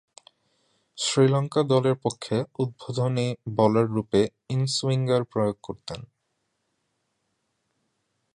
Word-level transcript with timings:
শ্রীলঙ্কা 0.97 1.61
দলের 1.63 1.95
পক্ষে 2.03 2.37
উদ্বোধনী 2.59 3.27
বোলাররূপে 3.55 4.21
ইন-সুইঙ্গার 4.49 5.23
প্রয়োগ 5.23 5.57
করতেন। 5.63 5.99